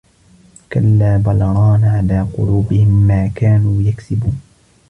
كلا 0.73 1.17
بل 1.17 1.41
ران 1.41 1.83
على 1.83 2.21
قلوبهم 2.37 3.07
ما 3.07 3.27
كانوا 3.27 3.81
يكسبون 3.81 4.41